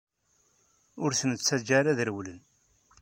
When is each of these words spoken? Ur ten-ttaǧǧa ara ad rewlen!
Ur 1.03 1.11
ten-ttaǧǧa 1.19 1.73
ara 1.79 1.89
ad 1.91 1.99
rewlen! 2.07 2.39